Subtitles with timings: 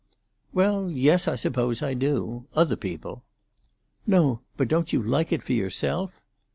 [0.51, 2.47] "Well, yes, I suppose I do.
[2.55, 3.21] Other people."
[4.07, 6.23] "No; but don't you like it for yourself?"